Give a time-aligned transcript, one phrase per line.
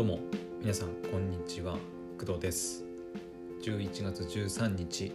[0.00, 0.18] どうも
[0.62, 1.76] 皆さんこんにちは。
[2.18, 2.86] 工藤です。
[3.62, 5.12] 11月13日、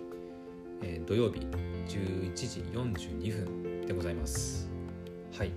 [0.83, 1.39] えー土曜日
[1.87, 4.69] 11時42分でございます。
[5.35, 5.51] はい。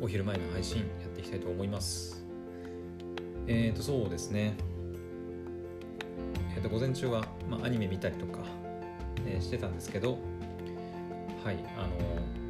[0.00, 2.24] お昼前の配信やっていきたいと思います。
[3.48, 4.56] えーとそうですね。
[6.54, 8.38] えーと午前中は、まあ、アニメ見たりとか、
[9.26, 10.16] えーしてたんですけど
[11.42, 11.56] はい。
[11.76, 11.88] あの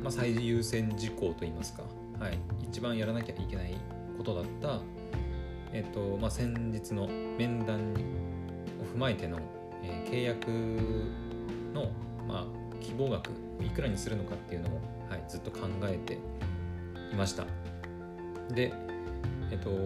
[0.02, 1.82] まあ、最優先事項といいますか、
[2.20, 3.74] はい、一番やらなきゃいけない
[4.18, 4.82] ことだった
[5.72, 7.92] えっとまあ、先日の面談
[8.80, 9.38] を踏まえての、
[9.82, 10.48] えー契約
[11.74, 11.90] の、
[12.26, 12.46] まあ、
[12.80, 16.14] 希望額いくらにするのかっていうのを、はい、ずっと考えて
[17.12, 17.46] いました。
[18.50, 18.72] で
[19.50, 19.76] えっとは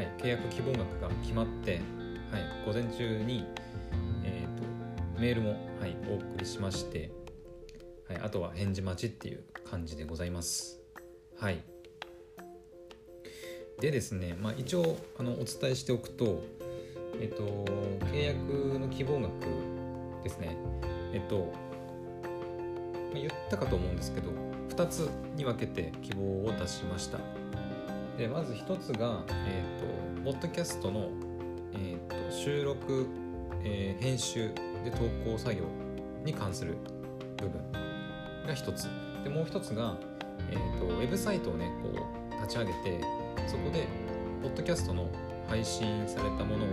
[0.00, 1.80] い契約希望額が決まって、
[2.30, 3.44] はい、午前中に、
[4.24, 7.10] えっとメールも、はい、お送りしまして、
[8.08, 10.80] はい、あとは返事待ちっていう感じでございます。
[11.38, 11.71] はい。
[13.82, 16.44] でですね、まあ、一応あのお伝えしておくと、
[17.20, 17.42] えっと、
[18.12, 19.32] 契約の希望額
[20.22, 20.56] ですね、
[21.12, 21.52] えっと、
[23.12, 24.30] まあ言ったかと思うんですけど、
[24.68, 27.18] 2つに分けて希望を出しました。
[28.16, 29.64] で、まず1つが、え
[30.16, 31.08] っと、ポッドキャストの、
[31.74, 33.08] えっと、収録、
[33.64, 35.64] えー編集で投稿作業
[36.24, 36.76] に関する
[37.36, 37.72] 部分
[38.46, 38.84] が1つ。
[39.24, 39.98] で、もう1つが、
[40.52, 43.86] えっと、ウェブサイトをね、こう、立ち上げて、そこで、
[44.42, 45.08] ポッドキャストの
[45.48, 46.68] 配信されたものを、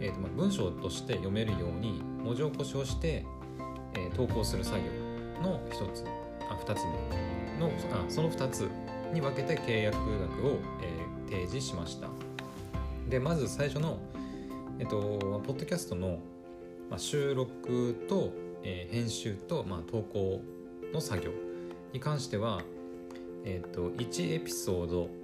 [0.00, 3.24] えーとまあ、文章として読めるように文字起こしをして、
[3.94, 4.84] えー投稿する作業
[5.42, 6.04] の一つ。
[6.48, 8.68] あ2つ目のあその2つ
[9.12, 12.08] に分けて契約額を、えー提示しました。
[13.08, 14.00] でまず最初の、
[14.80, 14.98] えっと
[15.46, 16.18] ポッドキャストの、
[16.88, 18.32] まあ、収録と、
[18.64, 20.42] えー編集と、まあ、投稿
[20.92, 21.30] の作業
[21.92, 22.62] に関しては、
[23.44, 25.19] えっと1エピソード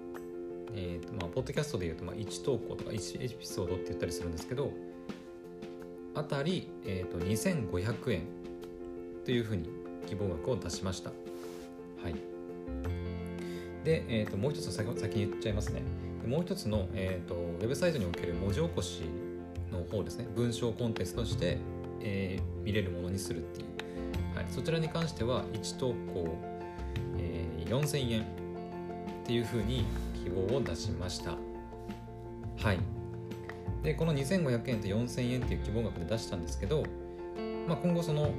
[0.75, 4.73] えーとまあ、ポッドキャストでいうと、まあ、1投稿とか1エピソードって言ったりするんですけど
[6.15, 8.23] あたり、えー、と2500円
[9.25, 9.69] というふうに
[10.07, 11.11] 希望額を出しました。
[11.11, 12.15] はい。
[13.85, 15.83] で、えー、ともう一つ先先に言っちゃいますね。
[16.27, 19.03] もう一つの、えー、とウェブサイトにおける文字起こし
[19.71, 20.27] の方ですね。
[20.35, 21.59] 文章コンテンツとして、
[22.01, 26.37] えー見れるものにするっていう、はい、そちらに関しては1投稿、
[27.17, 28.25] えー4000円っ
[29.25, 29.85] ていうふうに
[30.27, 31.37] 希望を出しました。
[32.59, 32.79] はい。
[33.85, 36.83] でこの2500円と4000円っていう希望額で出したんですけど、
[37.69, 38.33] まあ、今後その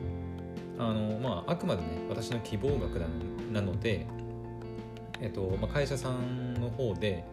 [0.77, 3.13] あの、まあ、あくまでね私の希望額なの
[3.53, 4.05] なので、
[5.21, 7.23] えっとまあ、会社さんの方で、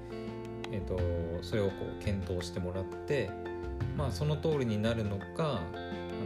[0.71, 0.97] えっと、
[1.43, 3.31] それをこう検討してもらって、
[3.97, 5.47] まあ、その通りになるのかあ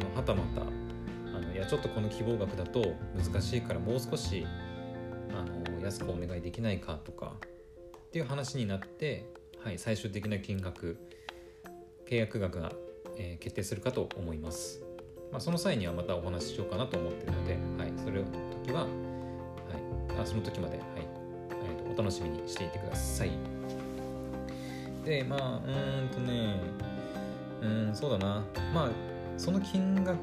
[0.04, 4.46] のはたまたあのいやちょっとこの希望額だと難しいからもう少し
[5.30, 7.32] あの安くお願いできないかとか
[8.08, 9.26] っていう話になって、
[9.62, 10.96] はい、最終的な金額
[12.08, 12.72] 契約額が、
[13.16, 14.82] えー決定するかと思います、
[15.30, 18.24] まあ、その際にはまたお話ししようかなと思ってるので、はい、それの
[18.64, 18.91] 時は、はい、
[20.20, 20.86] あその時まで、はい
[21.50, 23.30] えーとお楽しみにしていてください。
[25.04, 26.60] でまあうーんとね
[27.62, 28.44] うんそうだな。
[28.72, 28.90] まあ
[29.36, 30.19] その金額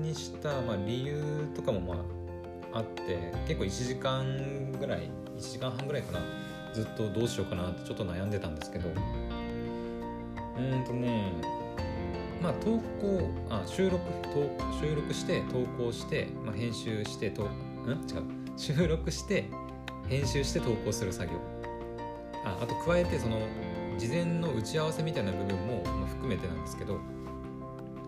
[0.00, 1.22] にした、まあ、理由
[1.54, 2.04] とかもま
[2.72, 6.20] ああって結構1時間ぐらい1時間半ぐらいかな。
[6.72, 8.88] ずっとどうしようかなってちょっと悩んでたんですけど。
[8.88, 11.32] うんとね
[12.42, 13.98] まあ投稿あ収録
[14.34, 14.50] 投
[14.80, 17.46] 収録して投稿して、まあ、編集してとん？
[17.46, 18.24] 違う。
[18.56, 19.46] 収録して
[20.08, 21.38] 編集して投稿する作業。
[22.44, 23.38] ああと加えてその
[23.98, 26.98] 事前の打ち合わせみたいな部分も含めてなんですけど。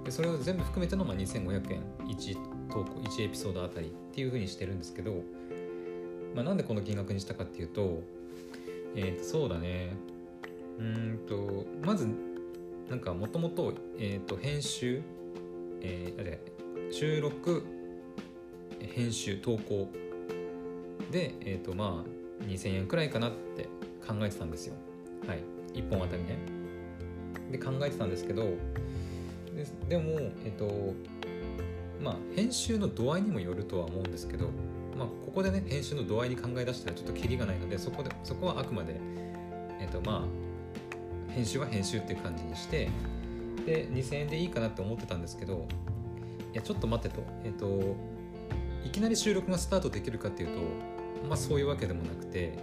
[0.05, 1.83] でそれを全部含めてのまあ2500円。
[2.09, 2.37] 1
[2.69, 5.23] 投稿1エピソードあたりっていうふうにしてるんですけど、
[6.35, 8.03] まあ、なんでこの金額にしたかっていうと
[8.97, 9.97] えー、とそうだね。
[10.79, 12.09] うんとまず
[12.89, 15.03] なんかもともと,、えー、と編集、
[15.81, 16.41] えーあれ
[16.91, 17.65] 収録
[18.81, 19.89] 編集投稿
[21.11, 23.65] で、えーとまあ、2000円くらいかなって
[24.07, 24.75] 考えてたんですよ。
[25.27, 25.43] はい。
[25.73, 26.39] 1本あたりね。
[27.51, 28.43] で考えてたんですけど
[29.55, 30.95] ででもえっ、と
[32.03, 34.51] まあ編集の度合いにもよるとは思うんですけど
[34.97, 39.01] まあここでね編集の度合いに考え出したらちょっとキリがないのでそこでそこはあくまで
[39.81, 42.89] えっ、とまあ編集は編集っていう感じにして
[43.67, 45.67] で2000円でいいかなって思ってたんですけど
[46.53, 47.97] いやちょっと待ってとえっ、と
[48.85, 50.63] いきなり収録がスタートできるかっていうと
[51.29, 52.59] まあそういうわけでもなくて、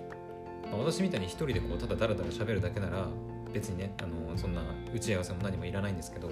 [0.71, 3.07] まあ私みたいに一人でこうただダラダラ喋るだけなら
[3.51, 4.61] 別にねあのそんな
[4.93, 6.29] 打ち合わせも何もいらないんですけど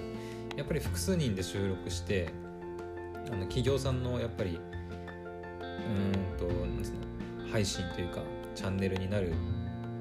[0.56, 2.30] やっぱり複数人で収録して
[3.26, 4.58] あの企業さんのやっぱり
[5.88, 8.20] うんとなんうの配信というか
[8.54, 9.32] チャンネルになる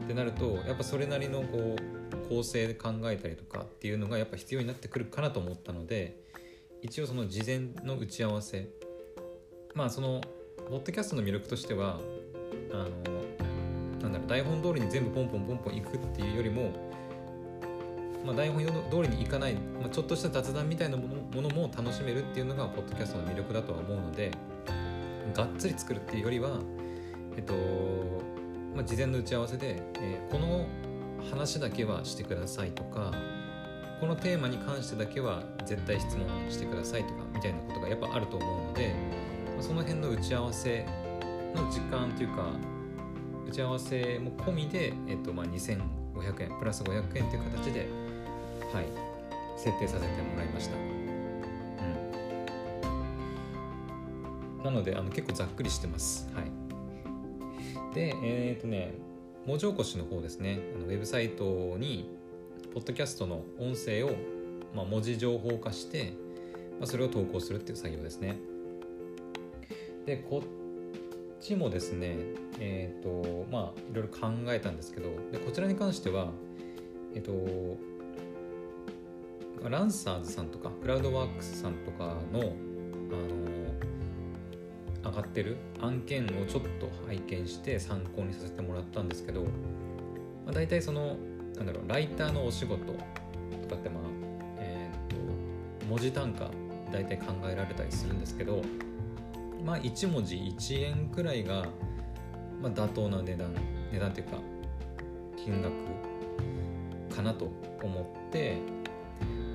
[0.03, 6.19] ってなるとやっぱそれなりのこう構成で考えたりとかっていうのがやっぱ必要になってくるかなと思ったので
[6.81, 8.69] 一応その事前の打ち合わせ
[9.73, 10.21] まあその
[10.69, 11.99] ポッドキャストの魅力としては
[12.71, 12.89] あの
[14.01, 16.71] なんだろう台本通りに全部ポンポンポンポンいくっていうよりも、
[18.25, 24.31] まあ、台本通りにいかない、まあ、ちょっとした雑談みたいなものものも楽しめるっていうのがポッドキャストの魅力だとは思うので
[25.33, 26.59] がっつり作るっていうよりは
[27.37, 27.53] えっと、
[28.75, 30.67] まあ、事前の打ち合わせで、えー、この
[31.31, 33.11] 話だけはしてくださいとか
[33.99, 38.93] このテーマに関してだけは絶対質問してくださいとかみたいなことがやっぱあると思うので
[39.57, 40.85] まその辺の打ち合わせ
[41.53, 42.51] の時間というか
[43.47, 47.87] 打ち合わせも込みで、えっとまあ、2500円プラス500円という形で、
[48.73, 48.85] はい、
[49.57, 50.98] 設定させてもらいました。
[54.63, 56.29] なのであの結構ざっくりしてます。
[56.33, 58.93] はい、でえっ、ー、とね
[59.45, 62.09] 文字起こしの方ですねあのウェブサイトに
[62.73, 64.11] ポッドキャストの音声を、
[64.75, 66.13] まあ、文字情報化して、
[66.79, 68.37] まあ、それを投稿するっていう作業ですね。
[70.05, 72.17] でこっちもですね
[72.59, 76.31] えっ、ー、とまあいろいろ考えたんですけどでこちらに関しては
[77.15, 77.25] えっ、ー、
[79.61, 83.58] とランサーズさんとかクラウドワークスさんとかのあの
[85.09, 85.57] 上がってる？
[85.81, 89.47] 案件をちょっと拝見して参考にさせてもらったんですけど、ま
[90.49, 91.17] あ、大体その
[91.55, 92.93] なんだろうライターのお仕事と
[93.69, 94.03] かってまあ
[94.59, 96.49] えっ、ー、と文字単価
[96.91, 98.61] 大体考えられたりするんですけど
[99.65, 101.65] まあ1文字1円くらいが、
[102.61, 103.53] まあ、妥当な値段
[103.91, 104.37] 値段っていうか
[105.37, 105.73] 金額
[107.15, 107.51] かなと
[107.83, 108.57] 思って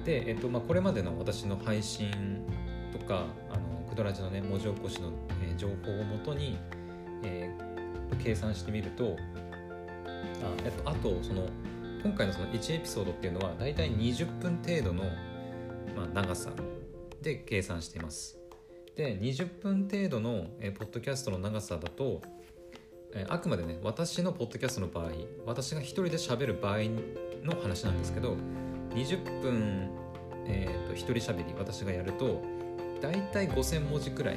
[0.04, 2.42] で、えっとまあ、これまでの私の配信
[2.92, 5.10] とかあのクドラジのね文字起こしの、
[5.54, 6.58] えー、情報をもとに、
[7.22, 9.16] えー、計算してみると
[10.42, 11.46] あ,、えっと、あとその
[12.02, 15.04] 今回のその1エピソードっていうのはだいたい20分程度の、
[15.96, 16.50] まあ、長さ
[17.22, 18.38] で計算しています。
[18.94, 22.22] で20分程度の、えー、ポッドキャストの長さだと、
[23.12, 25.10] えー、あくまでね私のポッドキャストの場合
[25.46, 26.78] 私が一人で喋る場合
[27.42, 28.36] の話なんですけど
[28.90, 29.90] 20分、
[30.46, 32.40] えーと、と一人喋り私がやると
[33.00, 34.36] 大体5000文字くらい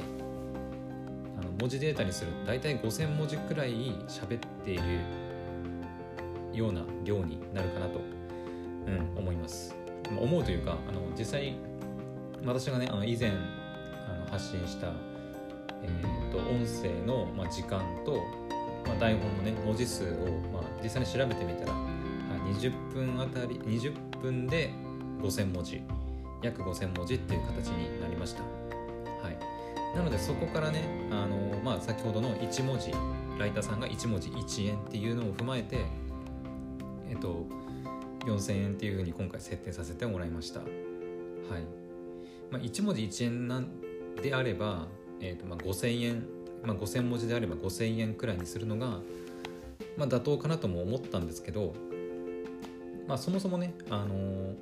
[1.58, 3.72] 文字データにすると大体5000文字くらい
[4.08, 4.82] 喋っている
[6.52, 8.00] ような量になるかなと、
[8.86, 9.74] うん、思います。
[10.16, 11.54] 思うというかあの実際
[12.44, 13.34] 私がねあの以前あ
[14.24, 14.92] の発信した、
[15.82, 18.22] えーと、音声の、まあ、時間と、
[18.86, 20.06] まあ、台本のね文字数を、
[20.52, 21.72] まあ、実際に調べてみたら、
[22.54, 24.70] 20分あたり20分で
[25.20, 25.82] 5000文字
[26.42, 28.57] 約5000文字っていう形になりました。
[29.94, 32.92] なのでそこからね、あのまあ、先ほどの1文字
[33.38, 35.86] ライターさんが1文字1円っていうのを踏まえて、
[37.08, 37.46] えっと、
[38.26, 40.60] 4000円っていうふうに今回設定させてもらいました。
[40.60, 40.68] はい
[42.50, 43.68] まあ、1文字1円なん
[44.22, 44.86] であれば、
[45.20, 46.26] えーとまあ、5000円、
[46.62, 49.00] まあ、5000文字であれば5000円くらいにするのが、
[49.96, 51.74] まあ、妥当かなとも思ったんですけど、
[53.06, 54.54] まあ、そもそもね、あのー、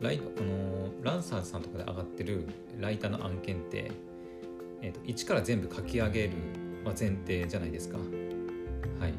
[0.00, 2.46] ライあのー、ランサーさんとかで上がってる
[2.78, 3.90] ライターの案件って、
[4.82, 6.30] えーと、一から全部書き上げる、
[6.84, 7.98] まあ、前提じゃないですか。
[7.98, 9.14] はい、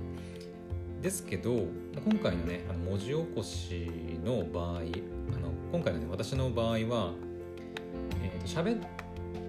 [1.02, 1.66] ですけど
[2.06, 3.90] 今回のねあの文字起こし
[4.24, 4.84] の場合あの
[5.72, 7.14] 今回のね私の場合は、
[8.22, 8.80] えーと、喋っ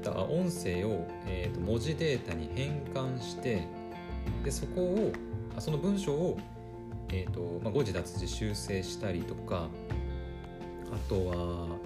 [0.03, 3.67] た音声を、えーと、文字データに変換して
[4.45, 5.13] でそこを
[5.59, 6.39] その文章を、
[7.11, 9.69] えーとまあ、誤字脱字修正したりとか
[10.93, 11.77] あとは、ま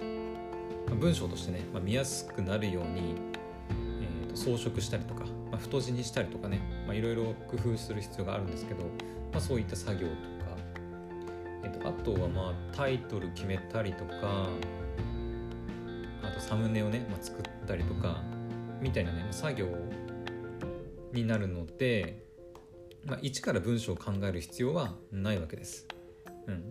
[0.91, 3.15] あ、文章としてね、まあ、見やすくなるように、
[4.37, 8.83] 装飾したりとか、まあ、太字にしたりとかねいろいろ工夫する必要があるんですけど、
[9.31, 10.19] まあ、そういった作業とか、
[11.63, 14.47] えーと、あとはまあタイトル決めたりとか
[16.23, 18.21] あとサムネをね、まあ、作ったりとか
[18.79, 19.67] みたいなね作業
[21.13, 22.23] になるので、
[23.05, 25.87] まあ、一から文章を考える必要はないわけです。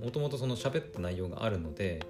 [0.03, 2.01] もともとその喋った内容があるので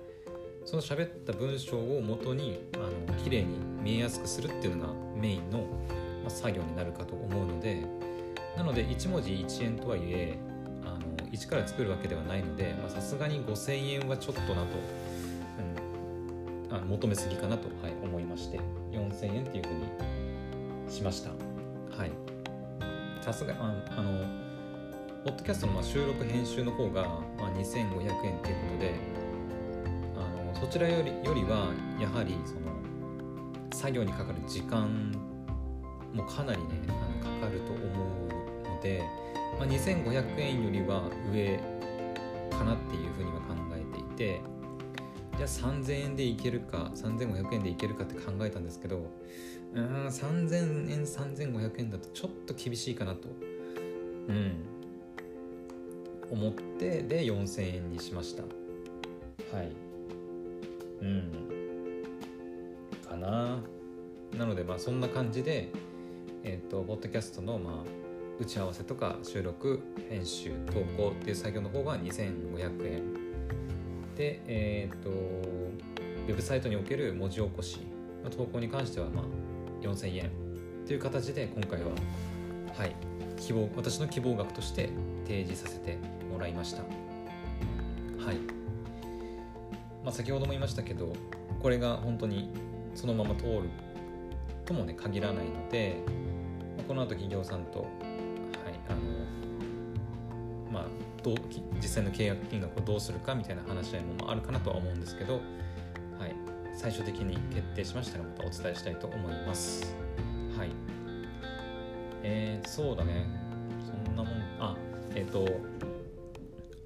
[0.66, 5.64] その喋った文章をもとにあの綺麗に見えやすくするっていうのがメインの、
[6.28, 7.86] 作業になるかと思うので
[8.56, 10.36] なので1文字1円とはいえ
[10.84, 14.54] あの一から作るわけではないのでさすがに5000円はちょっとなと
[16.70, 18.58] うんあ求めすぎかなと、はい、思いまして
[18.90, 19.74] 4000円っていうふう
[20.84, 21.30] にしました。
[21.96, 22.10] はい。
[23.20, 24.24] さすがああの
[25.24, 27.02] ポッドキャストのまあ収録編集の方が
[27.38, 28.40] まあ2500円っていうこ
[28.74, 29.25] とで
[30.60, 32.60] そちらよりよりはやはりその
[33.72, 35.12] 作業にかかる時間
[36.14, 39.02] もかなりねあのかかると思うので、
[39.58, 41.60] まあ、2500円よりは上
[42.50, 44.40] かなっていうふうには考えていて
[45.36, 49.10] じゃあ3000円でいけるか3500円でいけるかって考えたんですけど
[49.74, 53.28] うん3000円3500円だとちょっと厳しいかなと
[54.28, 54.76] うん
[56.30, 58.42] 思ってで4000円にしました。
[59.56, 59.85] はい。
[61.00, 61.32] うん。
[63.08, 63.62] かな。
[64.36, 65.70] なのでまあそんな感じで
[66.44, 67.74] えっ、ー、とポッドキャストのまあ
[68.38, 73.02] 打ち合わせとか収録編集投稿っていう作業の方が2500円。
[74.16, 77.80] でえっ、ー、とウェブサイトにおける文字起こし
[78.24, 79.24] の投稿に関してはまあ
[79.82, 80.30] 4000円
[80.86, 81.88] という形で今回は
[82.76, 82.96] はい
[83.36, 84.90] 希望私の希望額として
[85.24, 85.98] 提示させて
[86.32, 86.82] もらいました。
[86.82, 88.55] はい
[90.06, 91.12] まあ先ほども言いましたけど
[91.60, 92.48] これが本当に
[92.94, 93.62] そのまま通る
[94.64, 96.00] ともね限らないので
[96.76, 97.88] まあこの後企業さんとはい
[98.88, 99.00] あの
[100.72, 100.84] まあ
[101.24, 101.34] どう
[101.82, 105.42] 実際の契約金額をどうするかみたいな話し合いもあるかなとは思うんですけどはい
[106.76, 109.96] 最終的に決定しましたらまたお伝えしたいと思います。
[110.56, 110.70] はい。
[112.22, 113.26] えー、そうだね。
[114.04, 114.76] そんなもんあ
[115.14, 115.48] えっ、ー、と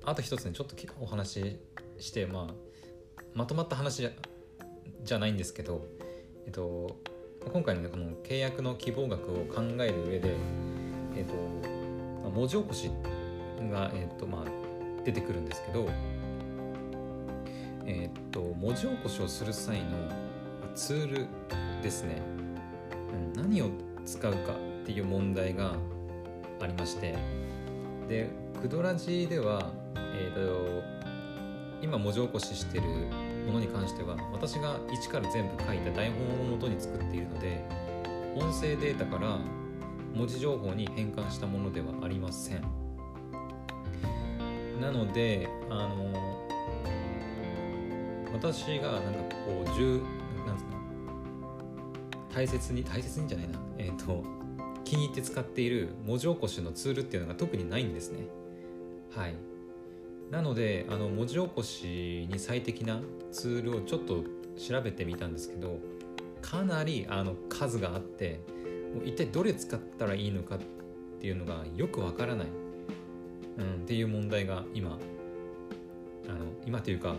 [0.07, 1.59] あと一つねちょっとお話し
[1.99, 2.70] してまあ
[3.35, 4.09] まとまった話
[5.03, 5.87] じゃないんですけど
[6.47, 6.97] えっと
[7.53, 10.35] 今回の、ね、この契約の希望額を考える上で、
[11.17, 12.91] えっと、文字起こし
[13.71, 15.89] が、えっとまあ、出てくるんですけど、
[17.87, 19.87] えっと、文字起こしをする際の
[20.75, 21.27] ツール
[21.83, 22.21] ですね、
[23.35, 23.71] 何を
[24.05, 25.75] 使うかっていう問題が
[26.61, 27.17] ありまして
[28.07, 28.29] で
[28.61, 31.00] クドラジでは、えーと
[31.83, 32.85] 今文字起こししてる
[33.47, 37.65] ものに関しては私が一から全部書いた台本をもとに作っているので
[38.37, 39.39] 音声データから
[40.15, 42.63] 文字情報に変換したものではありません。
[44.81, 46.41] なのであの
[48.33, 50.01] 私がなんかこう重
[50.47, 50.71] なんですか
[52.35, 53.59] 大切に大切にじゃないな。
[53.79, 54.25] えっ、ー、と
[54.85, 58.27] 気に入って使っている文字起こしのツールっていうのが特にないんですね。
[59.15, 59.35] はい。
[60.31, 63.01] なのであの文字起こしに最適な
[63.33, 64.25] ツールをちょっと
[64.57, 65.79] 調べてみたんですけど
[66.41, 68.41] かなりあの数があって
[68.95, 70.59] もう一体どれ使ったらいいのかっ
[71.21, 72.47] ていうのがよくわからない、
[73.59, 74.99] うん、っていう問題が今
[76.29, 77.17] あの今というか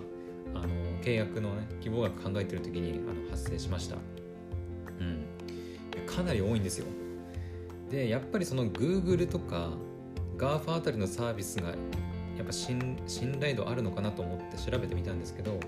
[0.53, 0.67] あの
[1.01, 3.97] 契約の、ね、希望額考えてる時にあの発生しました、
[4.99, 5.25] うん、
[6.05, 6.87] かなり多いんですよ。
[7.89, 9.71] でやっぱりその Google とか
[10.37, 11.75] GAFA あたりのサービスが
[12.37, 15.59] やっぱ信信頼度あるのかなと思って調べてみたんですけど、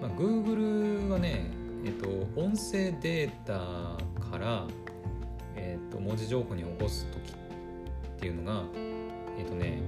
[0.00, 1.46] まあ、Google はね、
[1.84, 2.08] えっと、
[2.40, 3.98] 音声データ
[4.30, 4.66] から、
[5.56, 8.62] えっと、文字情報に起こす時っていうのが
[9.38, 9.80] えっとね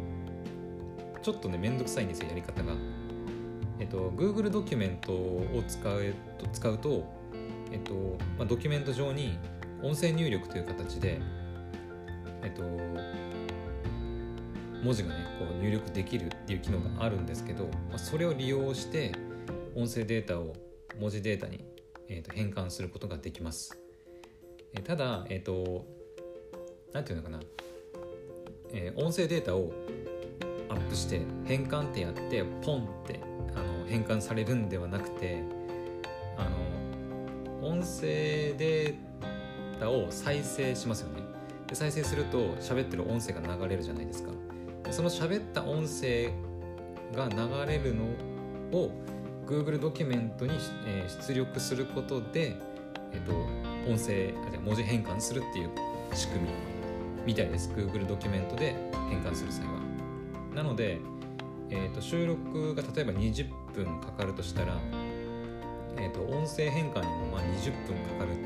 [1.23, 2.75] ちょっとねめんどくさいんですよやり方が。
[3.79, 7.05] えっと、Google ドキュメントを使うと使うと、
[7.73, 7.95] えっと
[8.39, 9.37] まあ、ドキュメント上に
[9.83, 11.21] 音声入力という形で、
[12.45, 12.63] えっと、
[14.83, 19.13] 文字がねこう入力できるっていう機能があるんですけど、まあ、それを利用して
[19.75, 20.55] 音声データを
[21.01, 21.65] 文字データに、
[22.09, 23.79] えー、と変換することができます、
[24.75, 25.87] えー、ただえっ、ー、と
[26.93, 27.43] 何て言うのかな、
[28.73, 29.73] えー、音声データを
[30.69, 33.21] アップして変換ってやってポンって
[33.55, 35.43] あの変換されるんではなくて
[36.37, 36.49] あ
[37.63, 38.95] の音声デー
[39.79, 41.23] タを再生しますよね。
[41.67, 44.31] で再生すると喋ってる音声が流れるじゃないですか。
[44.93, 46.33] その喋った音声
[47.15, 48.05] が流れるの
[48.79, 48.91] を
[49.47, 50.53] Google ドキュメントに、
[50.87, 52.55] え出力することで、
[53.13, 53.33] えっと、
[53.91, 55.71] 音声あじゃ文字変換するっていう
[56.15, 56.51] 仕組み
[57.27, 57.71] みたいです。
[57.71, 58.77] Google ドキュメントで
[59.09, 59.73] 変換する際は。
[60.55, 61.01] なので、
[61.71, 64.79] えっと、収録が例えば20分かかるとしたら、
[65.97, 68.37] えっと、音声変換にもまあ20分かかる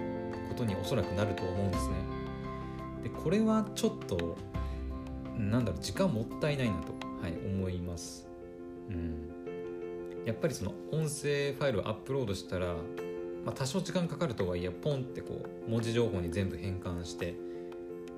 [0.48, 1.94] ことにおそらくなると思うんですね。
[3.02, 4.36] でこれはちょっと
[5.38, 8.26] なんだろう時間もったいないなと、はい、思います、
[8.88, 12.74] うん、やっぱりその音声ファイルをアップロードしたら、
[13.44, 17.34] まあ、多少時間かかるとはいえポンってこう文字情報に全部変換して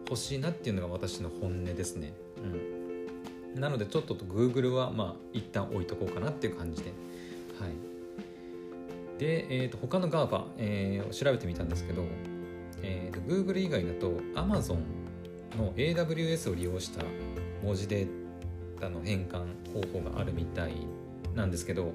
[0.08, 2.14] 欲しいなっていうのが私の本音ですね、
[3.54, 6.92] うん、なのでちょっと Google はまあ一旦置いとこうかなっていう感じで。
[7.60, 7.98] はい。
[9.18, 12.04] で、えー、と他の GAFA、えー、調べてみたんですけど、
[12.82, 14.78] えー、と Google 以外だと Amazon
[15.56, 17.04] の AWS を利用した
[17.62, 18.08] 文字デー
[18.80, 20.74] タの変換方法があるみたい
[21.34, 21.92] なんですけど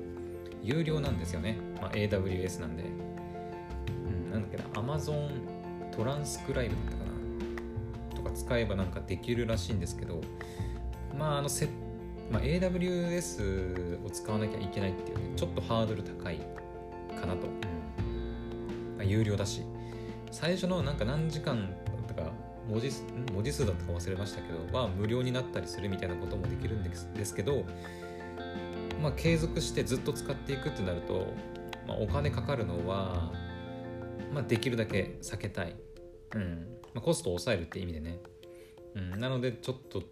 [0.62, 2.84] 有料なんですよね、まあ、AWS なんで、
[4.06, 4.64] うん、なんだっけな。
[4.82, 5.30] Amazon
[5.96, 8.16] トランスクライブだったかな。
[8.16, 10.22] とか使えばなんかできるらしいんですけど
[11.18, 11.68] まああのせ
[12.32, 16.38] まあ、AWS を使わなきゃいけないっていうねちょっとハードル高い
[17.20, 17.48] かなと、
[18.98, 19.62] まあ、有料だし。
[20.34, 21.70] 最初のなんか何時間
[22.70, 22.92] 文字
[23.34, 27.64] 文字数だったか忘れましたけどは無料になったりするみたいなこともできるんですですけど、
[29.02, 31.28] まあ、継続してずっと使っていくってなると、
[31.88, 33.32] まあ、お金かかるのは、
[34.32, 35.76] まあ、できるだけ避けたい、
[36.36, 36.68] うん。
[36.94, 38.20] まあ、コストを抑えるって意味でね、
[38.96, 40.04] うん、なのでちょっとう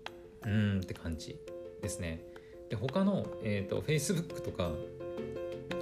[0.45, 1.37] ーんって感じ
[1.81, 2.23] ですね。
[2.69, 4.71] で他の、えーと、Facebook とか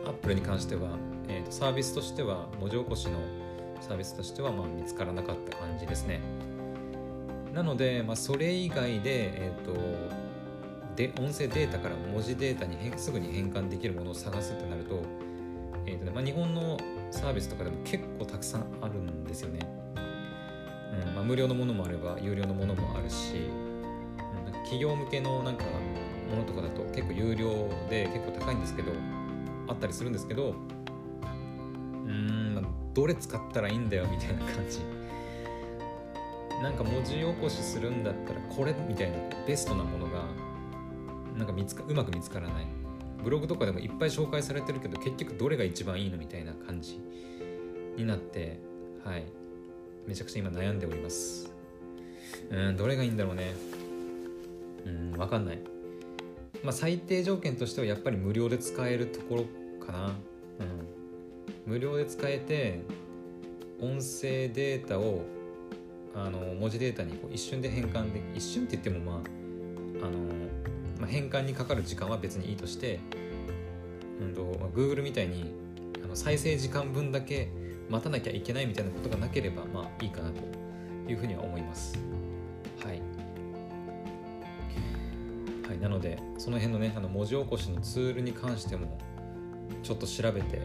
[0.05, 0.97] Apple に関しては、
[1.27, 3.19] えーと、サービスとしては文字起こしの
[3.79, 6.19] サービスとしてはまあ見つからなかった感じですね
[7.53, 9.73] なので、まあ、それ以外で,、えーと、
[10.95, 15.01] で音声データから文字データにすぐに変換できるものを探すってなると,、
[15.85, 16.77] えーとねまあ、日本の
[17.11, 23.33] サービスとかでも結構たくさんあるんですよね、うんまあ、無料のものもあれば有料のものもあるし、
[24.45, 25.63] うん、企業向けのなんか
[26.29, 28.91] ものとかだと結構有料で結構高いんですけど
[29.67, 34.98] あったりするんですけどうーんどれ使ったらいいんだよみたいな感じ。
[36.61, 40.23] なんか文字起こしするんだったらこれみたいなベストなものが
[41.37, 42.67] なんか見つかうまく見つからない。
[43.23, 47.01] ブログとかでもいっぱい紹介されてるけど結局どれが一番いいのみたいな感じ
[47.97, 48.59] になって
[49.03, 49.25] はい。
[50.07, 51.51] めちゃくちゃ今悩んでおります。
[52.49, 53.53] うんどれがいいんだろうね。
[54.85, 55.59] うん分かんない。
[56.63, 59.45] まあ、最低条件としてはやっぱり無料で使えるところ
[59.85, 60.13] かな、うん、
[61.65, 62.81] 無料で使えて
[63.79, 65.23] 音声データを
[66.15, 69.21] あの文字データにこう一瞬で変換で一瞬って言ってもま
[70.01, 70.17] ああの、
[70.99, 72.99] まあ、変換にかかる時間は別にいいとして、
[74.21, 75.53] うんとまあ、Google みたいに
[76.03, 77.49] あの再生時間分だけ
[77.89, 80.41] 待たなきゃいけないみたいなことがなければまあいいかなと
[81.09, 81.97] いうふうには思います。
[85.69, 88.97] はい、なのでその辺のねあの文字起こしのツールに関しても
[89.83, 90.61] ちょっと調べて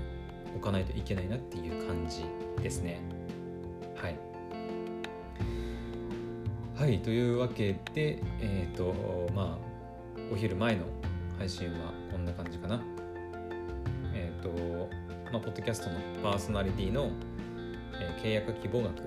[0.57, 2.25] おかないといけないなっていう感じ
[2.63, 3.01] ですね。
[3.95, 4.34] はい。
[6.77, 8.93] はいというわけでえっ、ー、と
[9.33, 9.59] まあ
[10.33, 10.83] お昼前の
[11.39, 12.83] 配信はこんな感じかな。
[14.13, 14.89] えっ、ー、と
[15.33, 17.13] まあポッドキャストのパーソナリティの、
[18.01, 19.03] えー、契約希望額。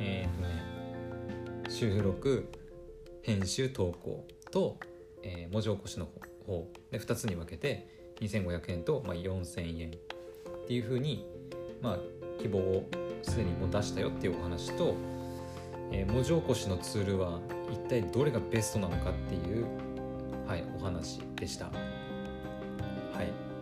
[0.00, 2.50] えっ、とね収録
[3.22, 4.80] 編集投稿と、
[5.22, 6.08] えー、文字起こしの
[6.44, 6.68] 方。
[6.90, 7.86] で2つに分けて
[8.20, 11.24] 2500円と、まあ、4000円っていうふうに、
[11.80, 11.98] まあ、
[12.40, 12.90] 希望を
[13.22, 14.96] すでにもう出したよっていうお話と、
[15.92, 17.38] え、文字起こしのツールは
[17.70, 19.66] 一体どれがベストなのかっていう、
[20.46, 21.66] はい、お話でした。
[21.66, 23.52] はい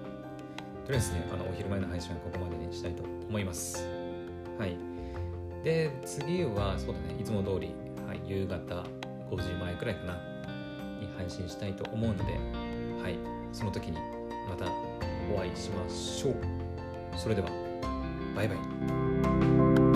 [0.87, 3.87] とりあえずね、あのお昼前の配信はここまでにしたいと思います。
[4.59, 4.77] はい。
[5.63, 7.73] で、次は、そうだね、いつも通り、
[8.09, 8.59] はい、夕方
[9.31, 10.31] 5時前くらいかな。
[11.01, 12.25] に配信したいと思うので、
[13.03, 13.17] はい、
[13.53, 13.99] その時に
[14.49, 14.67] また
[15.33, 16.35] お会いしましょう。
[17.17, 17.49] それでは、
[18.35, 19.90] バイバイ。